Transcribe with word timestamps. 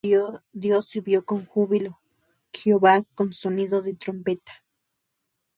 Subió 0.03 0.41
Dios 0.51 0.91
con 1.27 1.45
júbilo, 1.45 1.99
Jehová 2.51 3.03
con 3.13 3.33
sonido 3.33 3.83
de 3.83 3.93
trompeta. 3.93 4.63